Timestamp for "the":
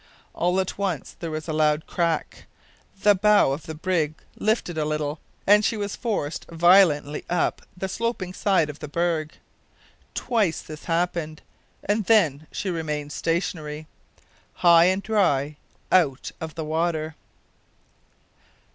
3.03-3.13, 3.67-3.75, 7.77-7.87, 8.79-8.87, 16.55-16.65